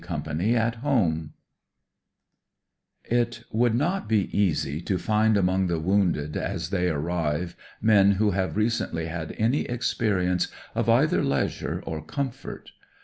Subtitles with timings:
[0.03, 1.33] COMPANY AT HOME
[3.03, 8.31] It would not be easy to find among the wounded as they arrive men who
[8.31, 12.71] have recently had any experience of either leisure or comfort.